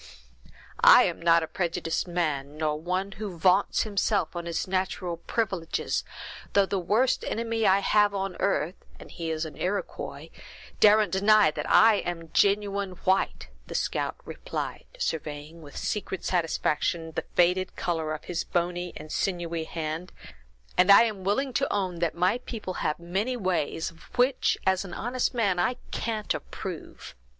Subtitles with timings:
[0.83, 6.03] "I am not a prejudiced man, nor one who vaunts himself on his natural privileges,
[6.53, 10.29] though the worst enemy I have on earth, and he is an Iroquois,
[10.79, 17.25] daren't deny that I am genuine white," the scout replied, surveying, with secret satisfaction, the
[17.35, 20.11] faded color of his bony and sinewy hand,
[20.79, 24.83] "and I am willing to own that my people have many ways, of which, as
[24.83, 27.13] an honest man, I can't approve.